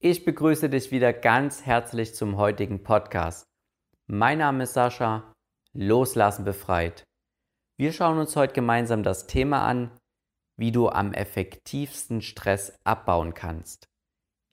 Ich 0.00 0.24
begrüße 0.24 0.70
dich 0.70 0.92
wieder 0.92 1.12
ganz 1.12 1.66
herzlich 1.66 2.14
zum 2.14 2.36
heutigen 2.36 2.84
Podcast. 2.84 3.48
Mein 4.06 4.38
Name 4.38 4.62
ist 4.62 4.74
Sascha, 4.74 5.32
Loslassen 5.72 6.44
befreit. 6.44 7.02
Wir 7.76 7.92
schauen 7.92 8.18
uns 8.18 8.36
heute 8.36 8.52
gemeinsam 8.52 9.02
das 9.02 9.26
Thema 9.26 9.66
an, 9.66 9.90
wie 10.56 10.70
du 10.70 10.88
am 10.88 11.12
effektivsten 11.12 12.22
Stress 12.22 12.78
abbauen 12.84 13.34
kannst. 13.34 13.88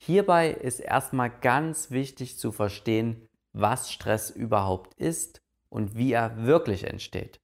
Hierbei 0.02 0.50
ist 0.50 0.80
erstmal 0.80 1.30
ganz 1.30 1.92
wichtig 1.92 2.40
zu 2.40 2.52
verstehen, 2.52 3.28
was 3.54 3.92
Stress 3.92 4.32
überhaupt 4.32 4.96
ist 4.96 5.44
und 5.70 5.96
wie 5.96 6.12
er 6.12 6.48
wirklich 6.48 6.86
entsteht. 6.86 7.40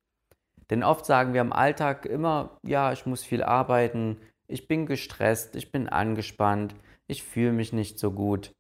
Denn 0.72 0.82
oft 0.84 1.06
sagen 1.06 1.36
wir 1.36 1.42
im 1.42 1.54
Alltag 1.54 2.08
immer, 2.08 2.58
ja, 2.64 2.94
ich 2.94 3.06
muss 3.06 3.24
viel 3.24 3.44
arbeiten, 3.44 4.18
ich 4.48 4.68
bin 4.68 4.88
gestresst, 4.88 5.56
ich 5.56 5.72
bin 5.72 5.88
angespannt, 5.88 6.74
ich 7.08 7.24
fühle 7.24 7.52
mich 7.52 7.74
nicht 7.74 8.00
so 8.00 8.12
gut. 8.12 8.52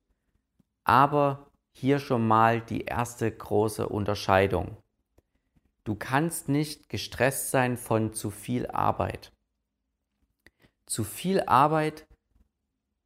Aber 0.83 1.51
hier 1.71 1.99
schon 1.99 2.27
mal 2.27 2.61
die 2.61 2.81
erste 2.81 3.31
große 3.31 3.87
Unterscheidung. 3.87 4.77
Du 5.83 5.95
kannst 5.95 6.49
nicht 6.49 6.89
gestresst 6.89 7.51
sein 7.51 7.77
von 7.77 8.13
zu 8.13 8.29
viel 8.29 8.67
Arbeit. 8.67 9.31
Zu 10.85 11.03
viel 11.03 11.41
Arbeit 11.41 12.05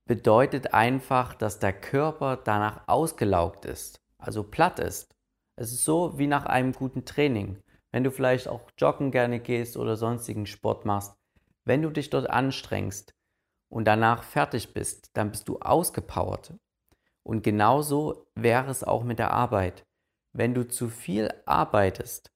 bedeutet 0.05 0.73
einfach, 0.73 1.33
dass 1.35 1.59
der 1.59 1.73
Körper 1.73 2.37
danach 2.37 2.87
ausgelaugt 2.87 3.65
ist, 3.65 4.01
also 4.17 4.43
platt 4.43 4.79
ist. 4.79 5.15
Es 5.55 5.71
ist 5.71 5.85
so 5.85 6.17
wie 6.17 6.27
nach 6.27 6.45
einem 6.45 6.73
guten 6.73 7.05
Training. 7.05 7.61
Wenn 7.91 8.03
du 8.03 8.11
vielleicht 8.11 8.49
auch 8.49 8.69
joggen 8.77 9.11
gerne 9.11 9.39
gehst 9.39 9.77
oder 9.77 9.95
sonstigen 9.95 10.45
Sport 10.45 10.85
machst, 10.85 11.15
wenn 11.63 11.81
du 11.81 11.89
dich 11.89 12.09
dort 12.09 12.29
anstrengst, 12.29 13.13
und 13.69 13.85
danach 13.85 14.23
fertig 14.23 14.73
bist, 14.73 15.09
dann 15.13 15.31
bist 15.31 15.47
du 15.47 15.59
ausgepowert. 15.59 16.53
Und 17.23 17.43
genauso 17.43 18.27
wäre 18.35 18.69
es 18.69 18.83
auch 18.83 19.03
mit 19.03 19.19
der 19.19 19.31
Arbeit. 19.31 19.83
Wenn 20.33 20.53
du 20.53 20.67
zu 20.67 20.89
viel 20.89 21.33
arbeitest, 21.45 22.31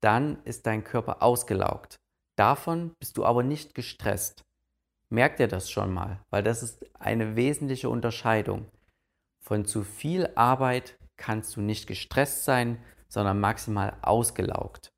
dann 0.00 0.42
ist 0.44 0.66
dein 0.66 0.84
Körper 0.84 1.22
ausgelaugt. 1.22 1.96
Davon 2.36 2.94
bist 2.98 3.16
du 3.16 3.24
aber 3.24 3.42
nicht 3.42 3.74
gestresst. 3.74 4.44
Merk 5.10 5.36
dir 5.36 5.48
das 5.48 5.70
schon 5.70 5.92
mal, 5.92 6.20
weil 6.30 6.42
das 6.42 6.62
ist 6.62 6.84
eine 6.98 7.36
wesentliche 7.36 7.88
Unterscheidung. 7.88 8.66
Von 9.40 9.64
zu 9.66 9.84
viel 9.84 10.30
Arbeit 10.34 10.96
kannst 11.16 11.56
du 11.56 11.60
nicht 11.60 11.86
gestresst 11.86 12.44
sein, 12.44 12.82
sondern 13.08 13.38
maximal 13.38 13.96
ausgelaugt. 14.02 14.90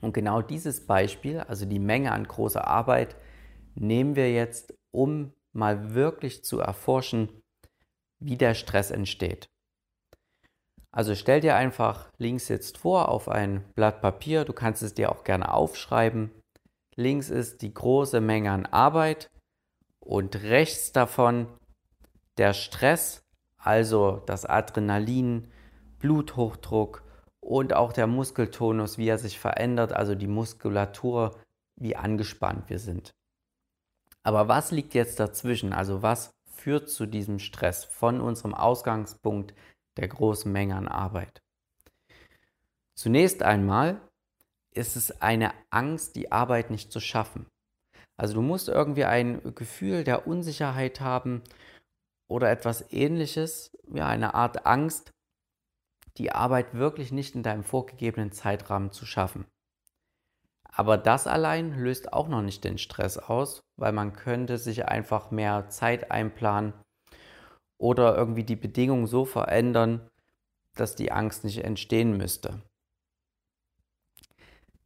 Und 0.00 0.12
genau 0.12 0.42
dieses 0.42 0.86
Beispiel, 0.86 1.40
also 1.40 1.64
die 1.64 1.78
Menge 1.78 2.12
an 2.12 2.26
großer 2.28 2.66
Arbeit, 2.66 3.16
nehmen 3.76 4.16
wir 4.16 4.32
jetzt, 4.32 4.74
um 4.90 5.32
mal 5.52 5.94
wirklich 5.94 6.44
zu 6.44 6.60
erforschen, 6.60 7.28
wie 8.18 8.36
der 8.36 8.54
Stress 8.54 8.90
entsteht. 8.90 9.48
Also 10.90 11.14
stell 11.14 11.40
dir 11.40 11.56
einfach 11.56 12.10
links 12.16 12.48
jetzt 12.48 12.78
vor 12.78 13.10
auf 13.10 13.28
ein 13.28 13.62
Blatt 13.74 14.00
Papier, 14.00 14.44
du 14.44 14.52
kannst 14.52 14.82
es 14.82 14.94
dir 14.94 15.12
auch 15.12 15.24
gerne 15.24 15.52
aufschreiben. 15.52 16.30
Links 16.94 17.28
ist 17.28 17.60
die 17.60 17.74
große 17.74 18.22
Menge 18.22 18.50
an 18.50 18.64
Arbeit 18.64 19.30
und 20.00 20.42
rechts 20.42 20.92
davon 20.92 21.48
der 22.38 22.54
Stress, 22.54 23.22
also 23.58 24.22
das 24.26 24.46
Adrenalin, 24.46 25.50
Bluthochdruck 25.98 27.02
und 27.40 27.74
auch 27.74 27.92
der 27.92 28.06
Muskeltonus, 28.06 28.96
wie 28.96 29.08
er 29.08 29.18
sich 29.18 29.38
verändert, 29.38 29.92
also 29.92 30.14
die 30.14 30.26
Muskulatur, 30.26 31.38
wie 31.78 31.96
angespannt 31.96 32.70
wir 32.70 32.78
sind. 32.78 33.12
Aber 34.26 34.48
was 34.48 34.72
liegt 34.72 34.94
jetzt 34.94 35.20
dazwischen? 35.20 35.72
Also 35.72 36.02
was 36.02 36.32
führt 36.50 36.90
zu 36.90 37.06
diesem 37.06 37.38
Stress 37.38 37.84
von 37.84 38.20
unserem 38.20 38.54
Ausgangspunkt 38.54 39.54
der 39.96 40.08
großen 40.08 40.50
Menge 40.50 40.74
an 40.74 40.88
Arbeit? 40.88 41.40
Zunächst 42.96 43.44
einmal 43.44 44.00
ist 44.72 44.96
es 44.96 45.22
eine 45.22 45.54
Angst, 45.70 46.16
die 46.16 46.32
Arbeit 46.32 46.72
nicht 46.72 46.90
zu 46.90 46.98
schaffen. 46.98 47.46
Also 48.16 48.34
du 48.34 48.42
musst 48.42 48.66
irgendwie 48.66 49.04
ein 49.04 49.54
Gefühl 49.54 50.02
der 50.02 50.26
Unsicherheit 50.26 51.00
haben 51.00 51.42
oder 52.28 52.50
etwas 52.50 52.92
ähnliches, 52.92 53.70
ja, 53.94 54.08
eine 54.08 54.34
Art 54.34 54.66
Angst, 54.66 55.12
die 56.16 56.32
Arbeit 56.32 56.74
wirklich 56.74 57.12
nicht 57.12 57.36
in 57.36 57.44
deinem 57.44 57.62
vorgegebenen 57.62 58.32
Zeitrahmen 58.32 58.90
zu 58.90 59.06
schaffen. 59.06 59.46
Aber 60.78 60.98
das 60.98 61.26
allein 61.26 61.72
löst 61.72 62.12
auch 62.12 62.28
noch 62.28 62.42
nicht 62.42 62.62
den 62.62 62.76
Stress 62.76 63.16
aus, 63.16 63.64
weil 63.76 63.92
man 63.92 64.12
könnte 64.12 64.58
sich 64.58 64.84
einfach 64.84 65.30
mehr 65.30 65.70
Zeit 65.70 66.10
einplanen 66.10 66.74
oder 67.78 68.14
irgendwie 68.14 68.44
die 68.44 68.56
Bedingungen 68.56 69.06
so 69.06 69.24
verändern, 69.24 70.06
dass 70.74 70.94
die 70.94 71.12
Angst 71.12 71.44
nicht 71.44 71.64
entstehen 71.64 72.18
müsste. 72.18 72.60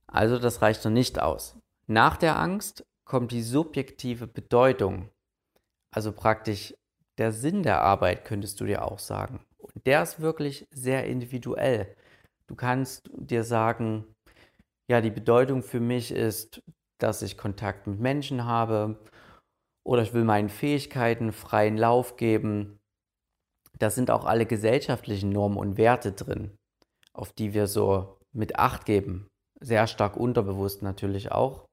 Also 0.06 0.38
das 0.38 0.62
reicht 0.62 0.84
noch 0.84 0.92
nicht 0.92 1.20
aus. 1.20 1.58
Nach 1.88 2.16
der 2.16 2.38
Angst 2.38 2.84
kommt 3.04 3.32
die 3.32 3.42
subjektive 3.42 4.28
Bedeutung, 4.28 5.10
also 5.90 6.12
praktisch 6.12 6.72
der 7.18 7.32
Sinn 7.32 7.64
der 7.64 7.82
Arbeit, 7.82 8.24
könntest 8.24 8.60
du 8.60 8.64
dir 8.64 8.84
auch 8.84 9.00
sagen. 9.00 9.44
Und 9.58 9.84
der 9.88 10.04
ist 10.04 10.20
wirklich 10.20 10.68
sehr 10.70 11.06
individuell. 11.06 11.96
Du 12.46 12.54
kannst 12.54 13.10
dir 13.12 13.42
sagen, 13.42 14.06
ja, 14.90 15.00
die 15.00 15.12
Bedeutung 15.12 15.62
für 15.62 15.78
mich 15.78 16.10
ist, 16.10 16.64
dass 16.98 17.22
ich 17.22 17.38
Kontakt 17.38 17.86
mit 17.86 18.00
Menschen 18.00 18.44
habe 18.44 18.98
oder 19.86 20.02
ich 20.02 20.12
will 20.14 20.24
meinen 20.24 20.48
Fähigkeiten 20.48 21.30
freien 21.30 21.78
Lauf 21.78 22.16
geben. 22.16 22.80
Da 23.78 23.88
sind 23.88 24.10
auch 24.10 24.24
alle 24.24 24.46
gesellschaftlichen 24.46 25.30
Normen 25.30 25.58
und 25.58 25.78
Werte 25.78 26.10
drin, 26.10 26.56
auf 27.12 27.32
die 27.32 27.54
wir 27.54 27.68
so 27.68 28.18
mit 28.32 28.58
Acht 28.58 28.84
geben. 28.84 29.28
Sehr 29.60 29.86
stark 29.86 30.16
unterbewusst 30.16 30.82
natürlich 30.82 31.30
auch. 31.30 31.66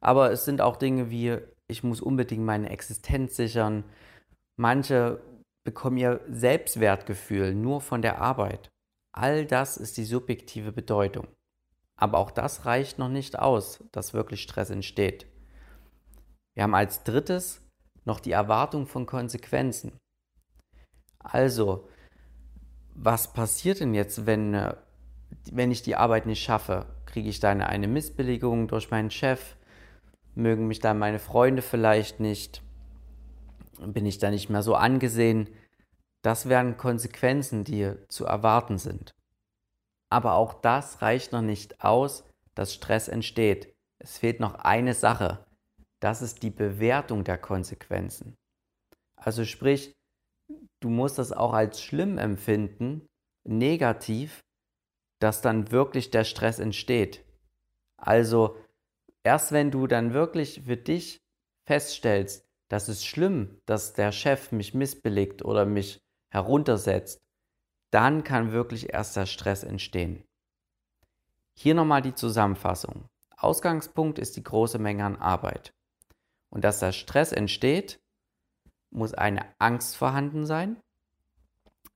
Aber 0.00 0.30
es 0.30 0.44
sind 0.44 0.60
auch 0.60 0.76
Dinge 0.76 1.10
wie, 1.10 1.38
ich 1.66 1.82
muss 1.82 2.00
unbedingt 2.00 2.44
meine 2.44 2.70
Existenz 2.70 3.34
sichern. 3.34 3.82
Manche 4.56 5.20
bekommen 5.64 5.96
ihr 5.96 6.20
Selbstwertgefühl 6.28 7.56
nur 7.56 7.80
von 7.80 8.02
der 8.02 8.20
Arbeit. 8.20 8.68
All 9.12 9.46
das 9.46 9.78
ist 9.78 9.96
die 9.96 10.04
subjektive 10.04 10.70
Bedeutung. 10.70 11.26
Aber 11.96 12.18
auch 12.18 12.30
das 12.30 12.66
reicht 12.66 12.98
noch 12.98 13.08
nicht 13.08 13.38
aus, 13.38 13.82
dass 13.92 14.14
wirklich 14.14 14.42
Stress 14.42 14.70
entsteht. 14.70 15.26
Wir 16.54 16.62
haben 16.62 16.74
als 16.74 17.02
drittes 17.04 17.62
noch 18.04 18.20
die 18.20 18.32
Erwartung 18.32 18.86
von 18.86 19.06
Konsequenzen. 19.06 19.98
Also, 21.18 21.88
was 22.94 23.32
passiert 23.32 23.80
denn 23.80 23.94
jetzt, 23.94 24.26
wenn, 24.26 24.54
äh, 24.54 24.74
wenn 25.50 25.70
ich 25.70 25.82
die 25.82 25.96
Arbeit 25.96 26.26
nicht 26.26 26.42
schaffe? 26.42 26.86
Kriege 27.04 27.28
ich 27.28 27.40
dann 27.40 27.60
eine 27.60 27.88
Missbilligung 27.88 28.68
durch 28.68 28.90
meinen 28.90 29.10
Chef? 29.10 29.56
Mögen 30.34 30.66
mich 30.66 30.80
dann 30.80 30.98
meine 30.98 31.18
Freunde 31.18 31.62
vielleicht 31.62 32.20
nicht? 32.20 32.62
Bin 33.80 34.06
ich 34.06 34.18
dann 34.18 34.32
nicht 34.32 34.50
mehr 34.50 34.62
so 34.62 34.74
angesehen? 34.74 35.48
Das 36.22 36.48
wären 36.48 36.76
Konsequenzen, 36.76 37.64
die 37.64 37.92
zu 38.08 38.24
erwarten 38.24 38.78
sind. 38.78 39.15
Aber 40.10 40.34
auch 40.34 40.54
das 40.54 41.02
reicht 41.02 41.32
noch 41.32 41.42
nicht 41.42 41.84
aus, 41.84 42.24
dass 42.54 42.74
Stress 42.74 43.08
entsteht. 43.08 43.74
Es 43.98 44.18
fehlt 44.18 44.40
noch 44.40 44.54
eine 44.54 44.94
Sache. 44.94 45.44
Das 46.00 46.22
ist 46.22 46.42
die 46.42 46.50
Bewertung 46.50 47.24
der 47.24 47.38
Konsequenzen. 47.38 48.36
Also 49.16 49.44
sprich, 49.44 49.94
du 50.80 50.88
musst 50.88 51.18
das 51.18 51.32
auch 51.32 51.52
als 51.52 51.80
schlimm 51.80 52.18
empfinden, 52.18 53.06
negativ, 53.44 54.40
dass 55.20 55.40
dann 55.40 55.70
wirklich 55.70 56.10
der 56.10 56.24
Stress 56.24 56.58
entsteht. 56.58 57.24
Also 57.96 58.56
erst 59.24 59.52
wenn 59.52 59.70
du 59.70 59.86
dann 59.86 60.12
wirklich 60.12 60.62
für 60.64 60.76
dich 60.76 61.18
feststellst, 61.66 62.46
dass 62.68 62.88
es 62.88 63.04
schlimm, 63.04 63.60
dass 63.66 63.94
der 63.94 64.12
Chef 64.12 64.52
mich 64.52 64.74
missbilligt 64.74 65.44
oder 65.44 65.64
mich 65.64 66.00
heruntersetzt, 66.32 67.20
dann 67.96 68.24
kann 68.24 68.52
wirklich 68.52 68.92
erst 68.92 69.16
der 69.16 69.24
Stress 69.24 69.64
entstehen. 69.64 70.22
Hier 71.54 71.74
nochmal 71.74 72.02
die 72.02 72.14
Zusammenfassung. 72.14 73.08
Ausgangspunkt 73.38 74.18
ist 74.18 74.36
die 74.36 74.42
große 74.42 74.78
Menge 74.78 75.06
an 75.06 75.16
Arbeit. 75.16 75.72
Und 76.50 76.62
dass 76.62 76.80
der 76.80 76.92
Stress 76.92 77.32
entsteht, 77.32 77.98
muss 78.90 79.14
eine 79.14 79.46
Angst 79.58 79.96
vorhanden 79.96 80.44
sein, 80.44 80.76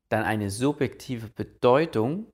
dann 0.09 0.25
eine 0.25 0.49
subjektive 0.49 1.29
Bedeutung, 1.29 2.31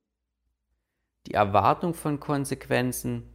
die 1.26 1.34
Erwartung 1.34 1.92
von 1.92 2.20
Konsequenzen 2.20 3.34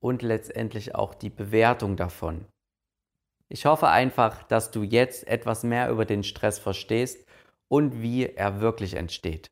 und 0.00 0.22
letztendlich 0.22 0.96
auch 0.96 1.14
die 1.14 1.30
Bewertung 1.30 1.96
davon. 1.96 2.44
Ich 3.48 3.66
hoffe 3.66 3.86
einfach, 3.86 4.42
dass 4.42 4.72
du 4.72 4.82
jetzt 4.82 5.28
etwas 5.28 5.62
mehr 5.62 5.92
über 5.92 6.06
den 6.06 6.24
Stress 6.24 6.58
verstehst 6.58 7.24
und 7.68 8.02
wie 8.02 8.26
er 8.26 8.60
wirklich 8.60 8.94
entsteht. 8.94 9.48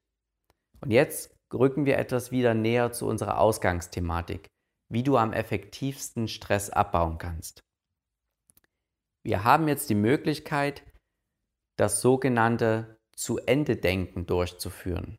Und 0.80 0.90
jetzt 0.90 1.34
rücken 1.52 1.86
wir 1.86 1.98
etwas 1.98 2.30
wieder 2.30 2.54
näher 2.54 2.92
zu 2.92 3.06
unserer 3.06 3.38
Ausgangsthematik, 3.38 4.48
wie 4.90 5.02
du 5.02 5.16
am 5.16 5.32
effektivsten 5.32 6.28
Stress 6.28 6.70
abbauen 6.70 7.18
kannst. 7.18 7.60
Wir 9.24 9.44
haben 9.44 9.68
jetzt 9.68 9.90
die 9.90 9.94
Möglichkeit, 9.94 10.82
das 11.76 12.00
sogenannte 12.00 12.98
Zu-Ende-Denken 13.16 14.26
durchzuführen. 14.26 15.18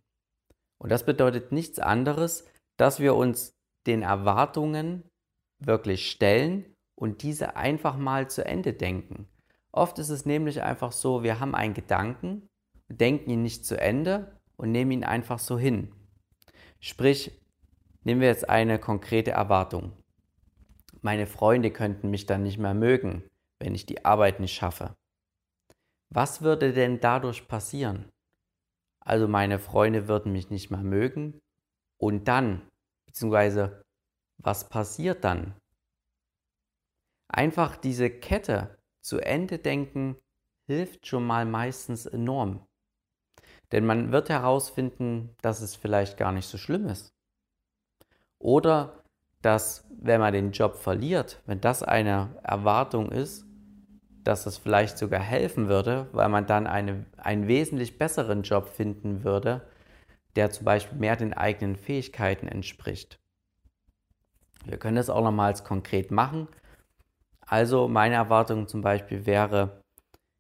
Und 0.82 0.92
das 0.92 1.06
bedeutet 1.06 1.52
nichts 1.52 1.80
anderes, 1.80 2.46
dass 2.78 3.00
wir 3.00 3.16
uns 3.16 3.54
den 3.86 4.02
Erwartungen 4.02 5.04
wirklich 5.60 6.10
stellen 6.10 6.76
und 6.96 7.24
diese 7.24 7.56
einfach 7.56 7.98
mal 7.98 8.30
zu 8.30 8.46
Ende 8.46 8.74
denken. 8.74 9.28
Oft 9.72 10.00
ist 10.00 10.10
es 10.10 10.26
nämlich 10.26 10.62
einfach 10.62 10.92
so, 10.92 11.24
wir 11.24 11.40
haben 11.40 11.54
einen 11.54 11.74
Gedanken, 11.74 12.48
denken 12.88 13.30
ihn 13.30 13.44
nicht 13.44 13.66
zu 13.66 13.80
Ende 13.80 14.39
und 14.60 14.72
nehmen 14.74 14.92
ihn 14.92 15.04
einfach 15.06 15.40
so 15.40 15.58
hin. 15.58 15.96
Sprich, 16.82 17.32
nehmen 18.04 18.20
wir 18.20 18.28
jetzt 18.28 18.50
eine 18.50 18.78
konkrete 18.78 19.32
Erwartung. 19.32 19.94
Meine 21.02 21.28
Freunde 21.28 21.72
könnten 21.72 22.10
mich 22.10 22.26
dann 22.26 22.44
nicht 22.44 22.58
mehr 22.58 22.74
mögen, 22.74 23.24
wenn 23.60 23.74
ich 23.74 23.86
die 23.86 24.04
Arbeit 24.04 24.42
nicht 24.42 24.54
schaffe. 24.54 24.94
Was 26.10 26.42
würde 26.42 26.74
denn 26.74 27.00
dadurch 27.00 27.48
passieren? 27.48 28.10
Also 29.00 29.30
meine 29.30 29.60
Freunde 29.60 30.10
würden 30.10 30.34
mich 30.34 30.50
nicht 30.50 30.72
mehr 30.72 30.84
mögen 30.84 31.40
und 31.98 32.28
dann, 32.28 32.68
beziehungsweise 33.06 33.82
was 34.38 34.68
passiert 34.68 35.24
dann? 35.24 35.56
Einfach 37.30 37.78
diese 37.78 38.10
Kette 38.10 38.78
zu 39.02 39.20
Ende 39.20 39.58
denken 39.58 40.18
hilft 40.68 41.08
schon 41.08 41.26
mal 41.26 41.46
meistens 41.46 42.06
enorm. 42.06 42.66
Denn 43.72 43.86
man 43.86 44.12
wird 44.12 44.30
herausfinden, 44.30 45.36
dass 45.42 45.62
es 45.62 45.76
vielleicht 45.76 46.18
gar 46.18 46.32
nicht 46.32 46.48
so 46.48 46.58
schlimm 46.58 46.88
ist. 46.88 47.14
Oder 48.40 49.04
dass, 49.42 49.88
wenn 50.02 50.20
man 50.20 50.34
den 50.34 50.52
Job 50.52 50.76
verliert, 50.76 51.42
wenn 51.46 51.62
das 51.62 51.84
eine 51.84 52.36
Erwartung 52.44 53.12
ist, 53.12 53.46
dass 54.24 54.46
es 54.46 54.58
vielleicht 54.58 54.98
sogar 54.98 55.22
helfen 55.22 55.70
würde, 55.70 56.08
weil 56.12 56.30
man 56.30 56.46
dann 56.46 56.68
eine, 56.68 57.06
einen 57.18 57.48
wesentlich 57.48 57.98
besseren 57.98 58.44
Job 58.44 58.68
finden 58.68 59.24
würde, 59.24 59.68
der 60.36 60.52
zum 60.52 60.66
Beispiel 60.66 60.98
mehr 60.98 61.16
den 61.16 61.34
eigenen 61.34 61.76
Fähigkeiten 61.76 62.48
entspricht. 62.48 63.20
Wir 64.66 64.78
können 64.78 64.98
das 64.98 65.10
auch 65.10 65.24
nochmals 65.24 65.64
konkret 65.64 66.12
machen. 66.12 66.48
Also 67.42 67.88
meine 67.88 68.16
Erwartung 68.16 68.68
zum 68.68 68.82
Beispiel 68.82 69.26
wäre, 69.26 69.82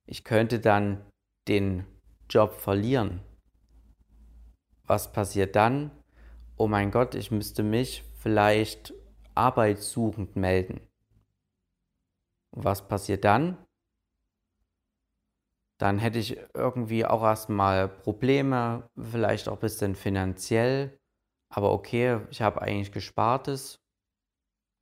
ich 0.06 0.24
könnte 0.24 0.60
dann 0.60 1.02
den 1.48 1.86
Job 2.30 2.54
verlieren. 2.54 3.22
Was 4.84 5.12
passiert 5.12 5.56
dann? 5.56 5.92
Oh 6.58 6.68
mein 6.68 6.92
Gott, 6.92 7.16
ich 7.16 7.32
müsste 7.32 7.64
mich 7.64 8.04
vielleicht 8.20 8.94
arbeitssuchend 9.34 10.36
melden. 10.36 10.82
Was 12.52 12.88
passiert 12.88 13.24
dann? 13.24 13.58
Dann 15.80 15.98
hätte 15.98 16.20
ich 16.20 16.38
irgendwie 16.54 17.06
auch 17.06 17.24
erstmal 17.24 17.88
Probleme, 17.88 18.90
vielleicht 18.96 19.48
auch 19.48 19.54
ein 19.54 19.60
bisschen 19.60 19.96
finanziell. 19.96 21.00
Aber 21.50 21.72
okay, 21.72 22.20
ich 22.30 22.42
habe 22.42 22.62
eigentlich 22.62 22.92
Gespartes. 22.92 23.80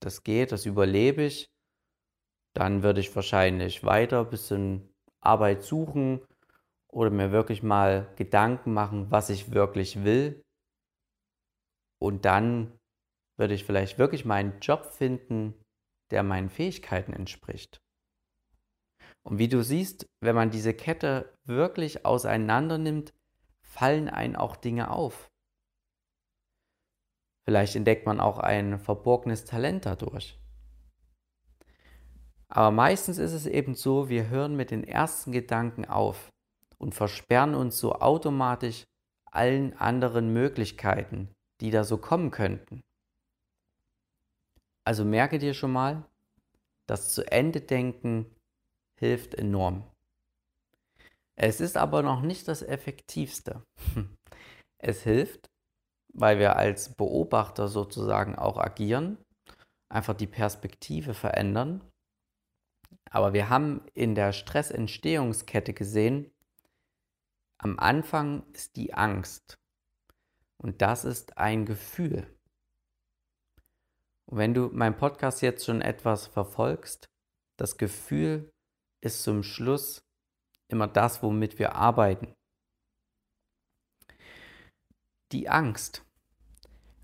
Das 0.02 0.24
geht, 0.24 0.52
das 0.52 0.66
überlebe 0.66 1.24
ich. 1.24 1.50
Dann 2.54 2.84
würde 2.84 3.00
ich 3.00 3.16
wahrscheinlich 3.16 3.84
weiter 3.84 4.22
ein 4.22 4.30
bisschen 4.30 4.90
Arbeit 5.22 5.62
suchen 5.64 6.27
oder 6.92 7.10
mir 7.10 7.32
wirklich 7.32 7.64
mal 7.64 8.12
Gedanken 8.16 8.74
machen, 8.74 9.12
was 9.12 9.30
ich 9.30 9.52
wirklich 9.52 10.04
will. 10.04 10.44
Und 12.00 12.26
dann 12.26 12.78
würde 13.38 13.54
ich 13.54 13.66
vielleicht 13.66 13.98
wirklich 13.98 14.26
meinen 14.26 14.60
Job 14.60 14.86
finden, 14.86 15.54
der 16.12 16.24
meinen 16.24 16.50
Fähigkeiten 16.50 17.14
entspricht. 17.14 17.82
Und 19.24 19.40
wie 19.40 19.50
du 19.50 19.62
siehst, 19.64 20.08
wenn 20.22 20.36
man 20.36 20.52
diese 20.52 20.74
Kette 20.74 21.34
wirklich 21.44 22.06
auseinander 22.06 22.78
nimmt, 22.78 23.14
fallen 23.62 24.10
einem 24.10 24.36
auch 24.36 24.56
Dinge 24.56 24.90
auf. 24.90 25.30
Vielleicht 27.46 27.76
entdeckt 27.76 28.06
man 28.06 28.20
auch 28.20 28.40
ein 28.40 28.80
verborgenes 28.80 29.46
Talent 29.46 29.86
dadurch. 29.86 30.40
Aber 32.50 32.72
meistens 32.72 33.18
ist 33.18 33.34
es 33.34 33.46
eben 33.46 33.76
so, 33.76 34.10
wir 34.10 34.30
hören 34.30 34.56
mit 34.56 34.72
den 34.72 34.84
ersten 34.84 35.32
Gedanken 35.32 35.86
auf 35.86 36.30
und 36.80 36.96
versperren 36.96 37.56
uns 37.56 37.80
so 37.80 37.94
automatisch 37.94 38.86
allen 39.32 39.74
anderen 39.78 40.34
Möglichkeiten, 40.34 41.30
die 41.62 41.72
da 41.72 41.84
so 41.84 41.98
kommen 41.98 42.32
könnten. 42.32 42.82
Also 44.86 45.04
merke 45.04 45.38
dir 45.38 45.54
schon 45.54 45.74
mal, 45.74 46.06
das 46.88 47.14
zu 47.14 47.30
Ende 47.30 47.62
denken 47.62 48.26
hilft 49.00 49.36
enorm. 49.36 49.84
Es 51.36 51.60
ist 51.60 51.78
aber 51.78 52.02
noch 52.02 52.22
nicht 52.22 52.48
das 52.48 52.62
Effektivste. 52.62 53.64
Es 54.80 55.02
hilft, 55.02 55.50
weil 56.14 56.38
wir 56.38 56.56
als 56.56 56.94
Beobachter 56.94 57.68
sozusagen 57.68 58.36
auch 58.36 58.58
agieren, 58.60 59.18
einfach 59.90 60.14
die 60.14 60.28
Perspektive 60.28 61.16
verändern 61.16 61.82
aber 63.10 63.34
wir 63.34 63.50
haben 63.50 63.82
in 63.94 64.16
der 64.16 64.34
Stressentstehungskette 64.34 65.74
gesehen, 65.74 66.32
am 67.60 67.80
Anfang 67.80 68.44
ist 68.54 68.76
die 68.76 68.94
Angst. 68.94 69.58
Und 70.58 70.82
das 70.82 71.06
ist 71.06 71.38
ein 71.38 71.66
Gefühl. 71.66 72.28
Und 74.26 74.38
wenn 74.38 74.54
du 74.54 74.68
meinen 74.68 74.98
Podcast 74.98 75.42
jetzt 75.42 75.66
schon 75.66 75.82
etwas 75.82 76.28
verfolgst, 76.28 77.08
das 77.58 77.78
Gefühl 77.78 78.52
ist 79.02 79.24
zum 79.24 79.44
Schluss 79.44 80.04
immer 80.68 80.88
das, 80.88 81.24
womit 81.24 81.60
wir 81.60 81.76
arbeiten. 81.76 82.34
Die 85.32 85.50
Angst. 85.50 86.04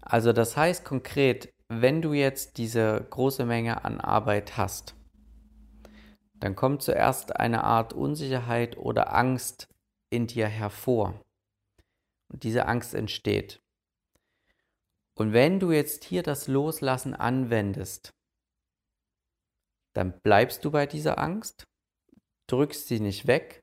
Also 0.01 0.33
das 0.33 0.57
heißt 0.57 0.83
konkret, 0.83 1.53
wenn 1.69 2.01
du 2.01 2.13
jetzt 2.13 2.57
diese 2.57 3.05
große 3.09 3.45
Menge 3.45 3.85
an 3.85 4.01
Arbeit 4.01 4.57
hast, 4.57 4.95
dann 6.35 6.55
kommt 6.55 6.83
zuerst 6.83 7.38
eine 7.38 7.63
Art 7.63 7.94
Unsicherheit 7.94 8.77
oder 8.77 9.15
Angst 9.15 9.73
in 10.13 10.27
dir 10.27 10.48
hervor. 10.48 11.19
Und 12.31 12.44
diese 12.44 12.65
Angst 12.65 12.94
entsteht. 12.94 13.62
Und 15.15 15.33
wenn 15.33 15.60
du 15.60 15.71
jetzt 15.71 16.04
hier 16.04 16.24
das 16.24 16.48
Loslassen 16.48 17.13
anwendest, 17.13 18.13
dann 19.94 20.19
bleibst 20.21 20.65
du 20.65 20.71
bei 20.71 20.88
dieser 20.88 21.19
Angst, 21.19 21.65
drückst 22.48 22.88
sie 22.88 23.00
nicht 23.00 23.27
weg, 23.27 23.62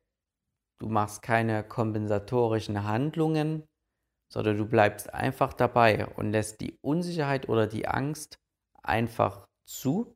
du 0.78 0.88
machst 0.88 1.22
keine 1.22 1.64
kompensatorischen 1.64 2.84
Handlungen, 2.84 3.64
sondern 4.32 4.58
du 4.58 4.66
bleibst 4.66 5.12
einfach 5.12 5.52
dabei 5.52 6.06
und 6.06 6.30
lässt 6.30 6.60
die 6.60 6.78
Unsicherheit 6.82 7.48
oder 7.48 7.66
die 7.66 7.88
Angst 7.88 8.38
einfach 8.82 9.48
zu 9.64 10.14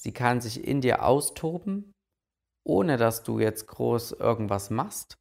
Sie 0.00 0.12
kann 0.12 0.40
sich 0.40 0.64
in 0.64 0.80
dir 0.80 1.04
austoben, 1.04 1.92
ohne 2.68 2.98
dass 2.98 3.22
du 3.22 3.40
jetzt 3.40 3.66
groß 3.66 4.12
irgendwas 4.12 4.70
machst. 4.70 5.18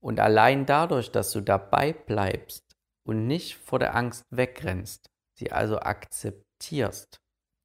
Und 0.00 0.18
allein 0.18 0.66
dadurch, 0.66 1.12
dass 1.12 1.30
du 1.30 1.40
dabei 1.40 1.92
bleibst 1.92 2.64
und 3.06 3.28
nicht 3.28 3.56
vor 3.56 3.78
der 3.78 3.94
Angst 3.94 4.24
wegrennst, 4.30 5.08
sie 5.38 5.52
also 5.52 5.78
akzeptierst, 5.78 7.20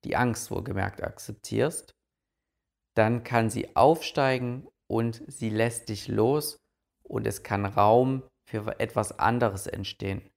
die 0.06 0.16
Angst 0.16 0.52
wohlgemerkt 0.52 1.02
akzeptierst, 1.02 1.96
dann 2.96 3.24
kann 3.24 3.50
sie 3.50 3.76
aufsteigen 3.76 4.68
und 4.88 5.24
sie 5.28 5.50
lässt 5.50 5.90
dich 5.90 6.08
los 6.08 6.58
und 7.04 7.26
es 7.26 7.42
kann 7.42 7.66
Raum 7.66 8.24
für 8.48 8.80
etwas 8.80 9.18
anderes 9.18 9.66
entstehen. 9.66 10.30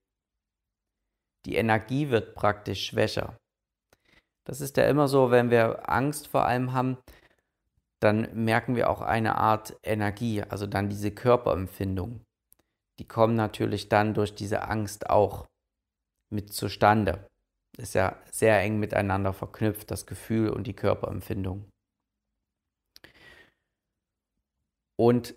Die 1.45 1.57
Energie 1.57 2.11
wird 2.11 2.35
praktisch 2.35 2.87
schwächer. 2.87 3.37
Das 4.47 4.61
ist 4.61 4.77
ja 4.79 4.89
immer 4.89 5.09
so, 5.09 5.31
wenn 5.31 5.51
wir 5.51 5.89
Angst 5.91 6.27
vor 6.27 6.47
allem 6.47 6.73
haben, 6.73 6.99
dann 8.01 8.29
merken 8.33 8.77
wir 8.77 8.89
auch 8.89 9.03
eine 9.03 9.37
Art 9.37 9.77
Energie, 9.83 10.43
also 10.43 10.67
dann 10.67 10.89
diese 10.89 11.11
Körperempfindung. 11.11 12.25
Die 12.99 13.07
kommen 13.07 13.35
natürlich 13.35 13.89
dann 13.89 14.15
durch 14.15 14.35
diese 14.35 14.63
Angst 14.69 15.09
auch 15.09 15.47
mit 16.31 16.53
zustande. 16.53 17.29
Ist 17.77 17.95
ja 17.95 18.17
sehr 18.31 18.61
eng 18.61 18.79
miteinander 18.79 19.33
verknüpft, 19.33 19.91
das 19.91 20.07
Gefühl 20.07 20.51
und 20.51 20.67
die 20.67 20.75
Körperempfindung. 20.75 21.69
Und 24.99 25.35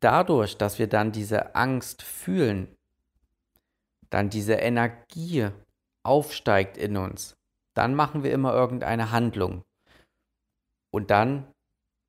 dadurch, 0.00 0.56
dass 0.56 0.78
wir 0.78 0.88
dann 0.88 1.12
diese 1.12 1.54
Angst 1.54 2.02
fühlen, 2.02 2.74
dann 4.10 4.30
diese 4.30 4.54
Energie 4.54 5.50
aufsteigt 6.02 6.76
in 6.76 6.96
uns, 6.96 7.34
dann 7.74 7.94
machen 7.94 8.22
wir 8.22 8.32
immer 8.32 8.54
irgendeine 8.54 9.10
Handlung. 9.10 9.62
Und 10.94 11.10
dann 11.10 11.52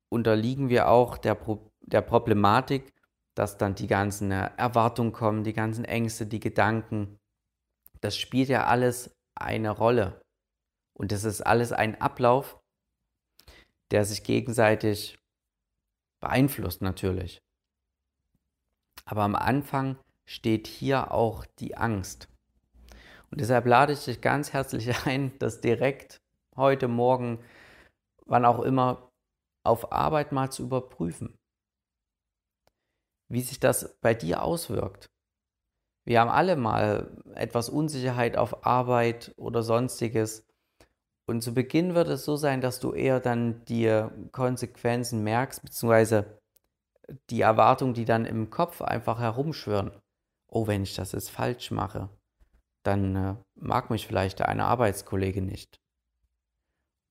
unterliegen 0.08 0.68
wir 0.68 0.88
auch 0.88 1.18
der, 1.18 1.34
Pro 1.34 1.70
der 1.80 2.02
Problematik, 2.02 2.92
dass 3.34 3.56
dann 3.56 3.74
die 3.74 3.86
ganzen 3.86 4.30
Erwartungen 4.30 5.12
kommen, 5.12 5.44
die 5.44 5.52
ganzen 5.52 5.84
Ängste, 5.84 6.26
die 6.26 6.40
Gedanken. 6.40 7.18
Das 8.00 8.16
spielt 8.16 8.48
ja 8.48 8.66
alles 8.66 9.16
eine 9.34 9.70
Rolle. 9.70 10.20
Und 10.92 11.12
das 11.12 11.24
ist 11.24 11.42
alles 11.42 11.72
ein 11.72 12.00
Ablauf, 12.00 12.60
der 13.90 14.04
sich 14.04 14.24
gegenseitig 14.24 15.18
beeinflusst 16.20 16.82
natürlich. 16.82 17.40
Aber 19.04 19.22
am 19.22 19.36
Anfang 19.36 19.98
steht 20.26 20.66
hier 20.66 21.12
auch 21.12 21.46
die 21.60 21.76
Angst. 21.76 22.28
Und 23.30 23.40
deshalb 23.40 23.66
lade 23.66 23.92
ich 23.92 24.04
dich 24.04 24.20
ganz 24.20 24.52
herzlich 24.52 24.90
ein, 25.06 25.38
das 25.38 25.60
direkt 25.60 26.20
heute 26.56 26.88
Morgen, 26.88 27.38
wann 28.26 28.44
auch 28.44 28.60
immer, 28.60 29.07
auf 29.68 29.92
Arbeit 29.92 30.32
mal 30.32 30.50
zu 30.50 30.64
überprüfen. 30.64 31.38
Wie 33.28 33.42
sich 33.42 33.60
das 33.60 33.98
bei 34.00 34.14
dir 34.14 34.42
auswirkt. 34.42 35.10
Wir 36.04 36.20
haben 36.20 36.30
alle 36.30 36.56
mal 36.56 37.22
etwas 37.34 37.68
Unsicherheit 37.68 38.38
auf 38.38 38.64
Arbeit 38.66 39.34
oder 39.36 39.62
sonstiges. 39.62 40.46
Und 41.26 41.42
zu 41.42 41.52
Beginn 41.52 41.94
wird 41.94 42.08
es 42.08 42.24
so 42.24 42.36
sein, 42.36 42.62
dass 42.62 42.80
du 42.80 42.94
eher 42.94 43.20
dann 43.20 43.62
die 43.66 44.06
Konsequenzen 44.32 45.22
merkst, 45.22 45.62
beziehungsweise 45.62 46.40
die 47.28 47.42
Erwartungen, 47.42 47.92
die 47.92 48.06
dann 48.06 48.24
im 48.24 48.48
Kopf 48.48 48.80
einfach 48.80 49.18
herumschwirren. 49.18 49.92
Oh, 50.50 50.66
wenn 50.66 50.82
ich 50.82 50.94
das 50.94 51.12
jetzt 51.12 51.30
falsch 51.30 51.70
mache, 51.70 52.08
dann 52.82 53.16
äh, 53.16 53.36
mag 53.54 53.90
mich 53.90 54.06
vielleicht 54.06 54.40
eine 54.40 54.64
Arbeitskollege 54.64 55.42
nicht. 55.42 55.78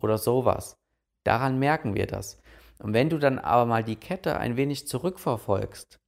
Oder 0.02 0.18
sowas. 0.18 0.80
Daran 1.24 1.60
merken 1.60 1.94
wir 1.94 2.08
das. 2.08 2.42
Und 2.80 2.94
wenn 2.94 3.10
du 3.10 3.18
dann 3.18 3.40
aber 3.40 3.66
mal 3.66 3.84
die 3.84 3.96
Kette 3.96 4.38
ein 4.38 4.58
wenig 4.58 4.88
zurückverfolgst, 4.88 6.00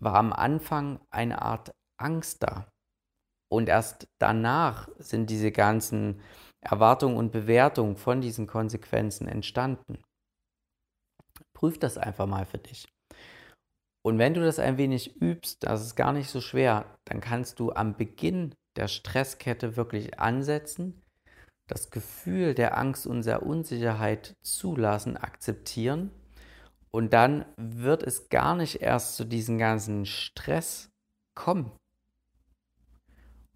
war 0.00 0.14
am 0.14 0.32
Anfang 0.32 1.00
eine 1.10 1.42
Art 1.42 1.72
Angst 1.96 2.42
da. 2.42 2.68
Und 3.50 3.68
erst 3.68 4.06
danach 4.18 4.88
sind 4.98 5.30
diese 5.30 5.50
ganzen 5.50 6.20
Erwartungen 6.60 7.16
und 7.16 7.32
Bewertungen 7.32 7.96
von 7.96 8.20
diesen 8.20 8.46
Konsequenzen 8.46 9.26
entstanden. 9.26 10.02
Prüf 11.54 11.78
das 11.78 11.96
einfach 11.96 12.26
mal 12.26 12.44
für 12.44 12.58
dich. 12.58 12.86
Und 14.04 14.18
wenn 14.18 14.34
du 14.34 14.40
das 14.40 14.58
ein 14.58 14.78
wenig 14.78 15.20
übst, 15.20 15.64
das 15.64 15.82
ist 15.82 15.96
gar 15.96 16.12
nicht 16.12 16.30
so 16.30 16.40
schwer, 16.40 16.98
dann 17.04 17.20
kannst 17.20 17.58
du 17.58 17.72
am 17.72 17.96
Beginn 17.96 18.54
der 18.76 18.88
Stresskette 18.88 19.76
wirklich 19.76 20.20
ansetzen, 20.20 21.02
das 21.68 21.90
Gefühl 21.90 22.54
der 22.54 22.76
Angst 22.76 23.06
und 23.06 23.24
der 23.24 23.44
Unsicherheit 23.44 24.36
zulassen, 24.42 25.16
akzeptieren 25.16 26.10
und 26.90 27.12
dann 27.12 27.44
wird 27.56 28.02
es 28.02 28.28
gar 28.28 28.56
nicht 28.56 28.82
erst 28.82 29.16
zu 29.16 29.24
diesem 29.24 29.58
ganzen 29.58 30.06
Stress 30.06 30.90
kommen. 31.34 31.70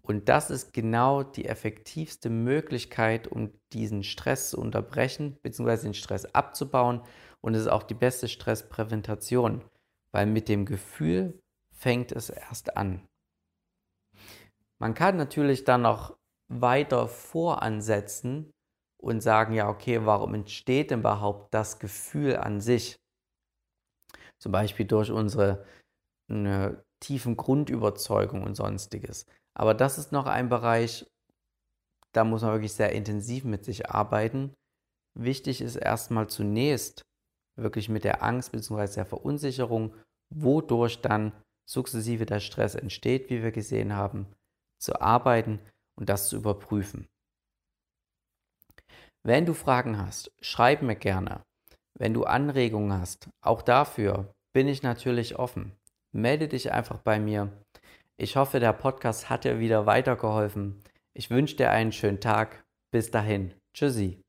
Und 0.01 0.27
das 0.29 0.49
ist 0.49 0.73
genau 0.73 1.23
die 1.23 1.45
effektivste 1.45 2.29
Möglichkeit, 2.29 3.27
um 3.27 3.51
diesen 3.71 4.03
Stress 4.03 4.49
zu 4.49 4.59
unterbrechen, 4.59 5.37
beziehungsweise 5.41 5.83
den 5.83 5.93
Stress 5.93 6.25
abzubauen. 6.25 7.01
Und 7.41 7.55
es 7.55 7.61
ist 7.61 7.67
auch 7.67 7.83
die 7.83 7.93
beste 7.93 8.27
Stresspräventation, 8.27 9.63
weil 10.11 10.25
mit 10.25 10.49
dem 10.49 10.65
Gefühl 10.65 11.41
fängt 11.71 12.11
es 12.11 12.29
erst 12.29 12.75
an. 12.77 13.07
Man 14.77 14.93
kann 14.93 15.15
natürlich 15.15 15.63
dann 15.63 15.83
noch 15.83 16.17
weiter 16.61 17.07
voransetzen 17.07 18.51
und 19.01 19.21
sagen, 19.21 19.53
ja, 19.53 19.69
okay, 19.69 20.05
warum 20.05 20.33
entsteht 20.33 20.91
denn 20.91 20.99
überhaupt 20.99 21.53
das 21.53 21.79
Gefühl 21.79 22.37
an 22.37 22.61
sich? 22.61 22.95
Zum 24.39 24.51
Beispiel 24.51 24.85
durch 24.85 25.11
unsere 25.11 25.65
eine, 26.29 26.83
tiefen 27.01 27.35
Grundüberzeugung 27.35 28.43
und 28.43 28.55
sonstiges. 28.55 29.25
Aber 29.57 29.73
das 29.73 29.97
ist 29.97 30.11
noch 30.11 30.25
ein 30.25 30.49
Bereich, 30.49 31.05
da 32.13 32.23
muss 32.23 32.41
man 32.41 32.51
wirklich 32.51 32.73
sehr 32.73 32.93
intensiv 32.93 33.43
mit 33.43 33.65
sich 33.65 33.89
arbeiten. 33.89 34.53
Wichtig 35.19 35.61
ist 35.61 35.75
erstmal 35.75 36.27
zunächst 36.27 37.03
wirklich 37.59 37.89
mit 37.89 38.03
der 38.03 38.23
Angst 38.23 38.51
bzw. 38.51 38.95
der 38.95 39.05
Verunsicherung, 39.05 39.93
wodurch 40.33 41.01
dann 41.01 41.33
sukzessive 41.69 42.25
der 42.25 42.39
Stress 42.39 42.75
entsteht, 42.75 43.29
wie 43.29 43.43
wir 43.43 43.51
gesehen 43.51 43.95
haben, 43.95 44.27
zu 44.81 44.99
arbeiten 45.01 45.59
und 45.95 46.09
das 46.09 46.29
zu 46.29 46.35
überprüfen. 46.37 47.07
Wenn 49.25 49.45
du 49.45 49.53
Fragen 49.53 49.97
hast, 49.97 50.31
schreib 50.41 50.81
mir 50.81 50.95
gerne. 50.95 51.41
Wenn 51.97 52.13
du 52.13 52.23
Anregungen 52.25 52.99
hast, 52.99 53.29
auch 53.41 53.61
dafür 53.61 54.33
bin 54.53 54.67
ich 54.67 54.83
natürlich 54.83 55.39
offen. 55.39 55.77
Melde 56.11 56.47
dich 56.47 56.71
einfach 56.71 56.99
bei 56.99 57.19
mir. 57.19 57.51
Ich 58.17 58.35
hoffe, 58.35 58.59
der 58.59 58.73
Podcast 58.73 59.29
hat 59.29 59.43
dir 59.43 59.59
wieder 59.59 59.85
weitergeholfen. 59.85 60.83
Ich 61.13 61.29
wünsche 61.29 61.55
dir 61.55 61.71
einen 61.71 61.91
schönen 61.91 62.19
Tag. 62.19 62.63
Bis 62.91 63.11
dahin. 63.11 63.53
Tschüssi. 63.73 64.22